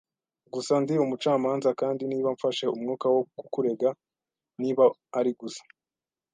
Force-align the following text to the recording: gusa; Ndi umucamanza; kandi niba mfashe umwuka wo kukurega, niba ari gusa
gusa; 0.53 0.73
Ndi 0.83 0.93
umucamanza; 1.05 1.69
kandi 1.81 2.03
niba 2.11 2.29
mfashe 2.35 2.65
umwuka 2.75 3.05
wo 3.15 3.21
kukurega, 3.37 3.89
niba 4.61 4.83
ari 5.19 5.31
gusa 5.39 5.63